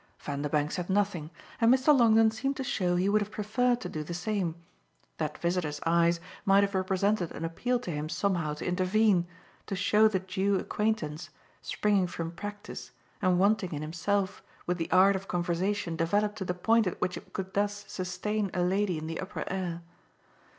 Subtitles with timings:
[0.19, 1.29] Vanderbank said nothing,
[1.61, 1.95] and Mr.
[1.95, 4.55] Longdon seemed to show he would have preferred to do the same:
[5.17, 9.27] that visitor's eyes might have represented an appeal to him somehow to intervene,
[9.67, 11.29] to show the due acquaintance,
[11.61, 12.89] springing from practice
[13.21, 17.15] and wanting in himself, with the art of conversation developed to the point at which
[17.15, 19.83] it could thus sustain a lady in the upper air.